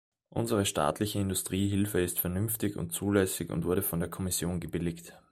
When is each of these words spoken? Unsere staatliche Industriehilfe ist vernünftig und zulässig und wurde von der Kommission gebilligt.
Unsere 0.29 0.65
staatliche 0.65 1.19
Industriehilfe 1.19 2.01
ist 2.01 2.19
vernünftig 2.19 2.75
und 2.75 2.91
zulässig 2.91 3.51
und 3.51 3.65
wurde 3.65 3.83
von 3.83 3.99
der 3.99 4.09
Kommission 4.09 4.59
gebilligt. 4.59 5.15